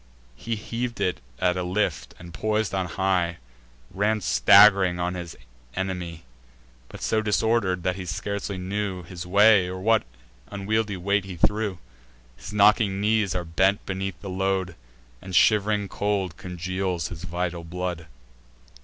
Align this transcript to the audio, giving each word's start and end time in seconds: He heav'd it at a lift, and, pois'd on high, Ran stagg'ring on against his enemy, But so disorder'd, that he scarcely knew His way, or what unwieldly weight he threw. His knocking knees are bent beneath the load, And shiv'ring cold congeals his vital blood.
He 0.35 0.55
heav'd 0.55 0.99
it 0.99 1.19
at 1.37 1.55
a 1.57 1.61
lift, 1.61 2.15
and, 2.17 2.33
pois'd 2.33 2.73
on 2.73 2.87
high, 2.87 3.37
Ran 3.91 4.19
stagg'ring 4.19 4.99
on 4.99 5.15
against 5.15 5.35
his 5.35 5.45
enemy, 5.75 6.23
But 6.89 7.03
so 7.03 7.21
disorder'd, 7.21 7.83
that 7.83 7.97
he 7.97 8.07
scarcely 8.07 8.57
knew 8.57 9.03
His 9.03 9.27
way, 9.27 9.67
or 9.67 9.79
what 9.79 10.01
unwieldly 10.47 10.97
weight 10.97 11.25
he 11.25 11.35
threw. 11.35 11.77
His 12.35 12.51
knocking 12.51 12.99
knees 12.99 13.35
are 13.35 13.45
bent 13.45 13.85
beneath 13.85 14.19
the 14.21 14.29
load, 14.31 14.73
And 15.21 15.35
shiv'ring 15.35 15.87
cold 15.87 16.35
congeals 16.35 17.09
his 17.09 17.23
vital 17.23 17.63
blood. 17.63 18.07